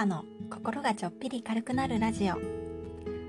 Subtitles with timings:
[0.00, 2.36] カの心がちょっぴり軽くなるラジオ。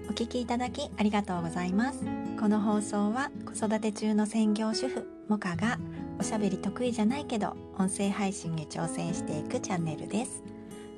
[0.09, 2.05] お聞きいただきありがとうございます。
[2.39, 5.77] この放送は子育て中の専業主婦モカが
[6.17, 10.43] おしゃべり得意じゃないけど音声配信に挑戦していくチャンネルです。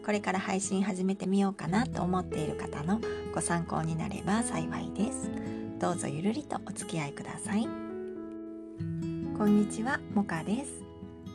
[0.05, 3.01] これから配信始めてみようかなと思っている方の
[3.33, 5.31] ご参考になれば幸いです。
[5.79, 7.63] どうぞゆるりとお付き合いください。
[9.35, 10.83] こんにちはモカです。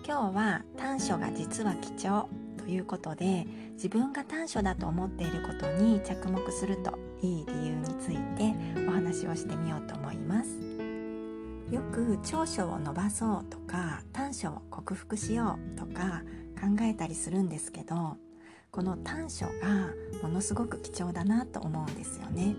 [0.06, 2.28] 今日は短所が実は貴重。
[2.70, 8.54] いうことで自分が短所だと思っていることに着目するといい理由について
[8.86, 10.58] お話をしてみようと思います。
[11.70, 16.22] よく長所を伸ばそうとか短所を克服しようとか
[16.58, 18.16] 考えたりするんですけど
[18.70, 22.56] この短所がものすごく貴重だなと思うんですよね。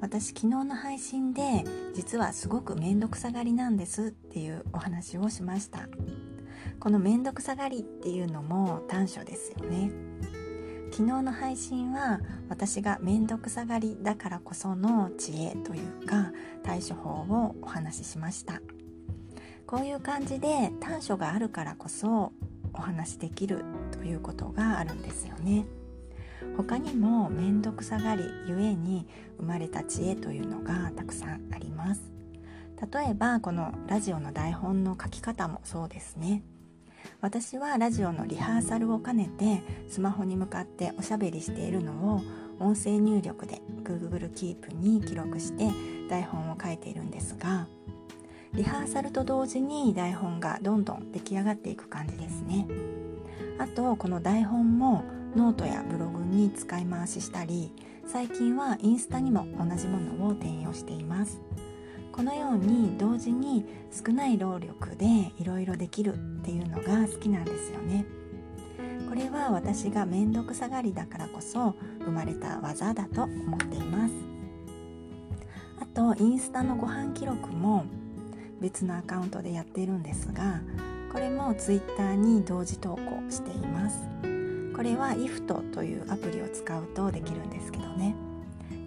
[0.00, 5.88] 私昨日の配信で実はすごく面倒くさがりなんですっていうお話をしました。
[6.80, 9.90] この面倒くさがりっていうのも短所ですよね。
[10.92, 16.32] 昨日の配信は私が面倒くさがりだからこその知恵というか
[16.62, 18.60] 対処法をお話ししました。
[19.66, 22.32] こういう感じで短所があるからこそ
[22.72, 25.66] お話しできるということがあるんですよね。
[26.56, 29.06] 他にも面倒くさがりゆえに
[29.38, 32.02] 生まれた知恵というのがたくさんあります。
[32.92, 36.42] 例えばこのラジオの台本の書き方もそうですね。
[37.26, 42.22] 私はラジオのリハーサルを兼ねてスマホに向かっておしゃべりしているのを
[42.60, 45.68] 音声入力で Google Keep に記録して
[46.08, 47.66] 台本を書いているんですが
[48.54, 52.68] リハーサルと同時に台本がどんどん出来上がっていく感じですね。
[53.58, 55.02] あとこの台本も
[55.34, 57.72] ノートやブログに使い回ししたり
[58.06, 61.40] 最近はインスタにも同じものを転用しています。
[62.16, 68.06] このように同時に少ない労力でいろいろできるっていうのが好きなんですよね。
[69.06, 74.14] これは私が面倒くさがりだからこそ生まれた技だと思っています。
[75.78, 77.84] あとインスタのご飯記録も
[78.62, 80.62] 別のアカウントでやっているんですが
[81.12, 84.08] これも Twitter に同時投稿しています。
[84.74, 88.14] これは IFT というアプリを使うとできるんですけどね。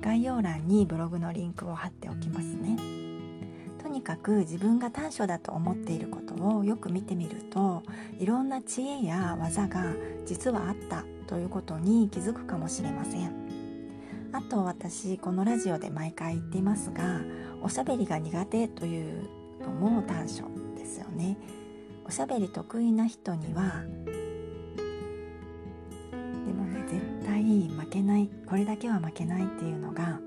[0.02, 2.99] 概要欄にブログのリンクを貼っておきますね。
[3.90, 7.84] にかく自分が短所だと思っていることをよく見てみると
[8.20, 9.94] いろんな知恵や技が
[10.26, 13.50] 実はあったということに気づくかもしれません。
[14.32, 17.22] あと私このラジオで毎回言っていますが
[17.62, 19.28] おしゃべりが苦手という
[19.62, 20.44] のも短所
[20.76, 21.38] ですよね。
[22.06, 23.84] おしゃべり得意な人には
[26.12, 26.18] で
[26.54, 30.20] もね絶対負けないこれだけは負けないっていうのが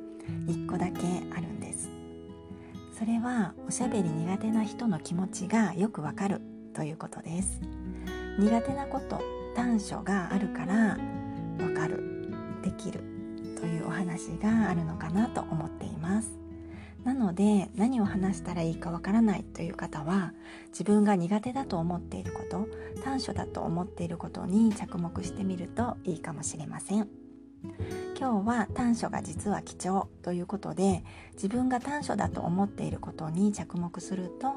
[3.72, 6.43] しゃべり苦手な人の気持ちがよくわかる
[6.75, 7.59] ということです
[8.38, 9.19] 苦手なこと
[9.56, 10.99] 短所があるから
[11.59, 12.31] わかる
[12.62, 13.00] できる
[13.59, 16.33] というお話があるのかなと思っています
[17.03, 20.34] なので何を話したらいいかわからないという方は
[20.69, 22.69] 自分が苦手だと思っていること
[23.03, 27.22] 短所だと思っていることに着目してみるといいかもしれません。
[28.18, 34.52] 今日は短所が実は貴重ということで自分が短所だと思っていることに着目すると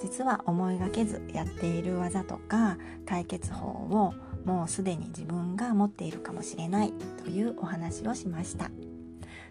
[0.00, 8.70] 実は思いがけずやっている技とか解決法をもうすでに自分が持っているかもしれないというお話をしました。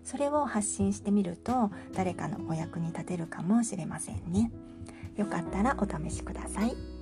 [0.04, 4.52] それを発信してみると誰かのお役に立てるかもしれませんね。
[5.16, 6.99] よかったらお試しください。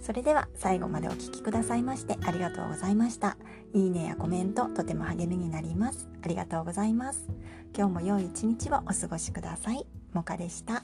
[0.00, 3.36] それでは最後までお聴きくださいましてありがとうございました。
[3.72, 6.08] いいねやコメントとても励みになります。
[6.22, 7.28] ありがとうございます。
[7.76, 9.86] 今日も良い一日をお過ごしください。
[10.12, 10.82] もかでした。